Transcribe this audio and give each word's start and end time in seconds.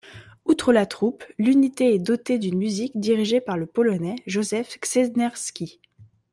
Outre 0.45 0.73
la 0.73 0.87
troupe, 0.87 1.23
l'unité 1.37 1.93
est 1.93 1.99
dotée 1.99 2.39
d'une 2.39 2.57
musique 2.57 2.97
dirigée 2.99 3.39
par 3.39 3.55
le 3.55 3.67
Polonais 3.67 4.15
Joseph 4.25 4.79
Czernesky. 4.81 5.79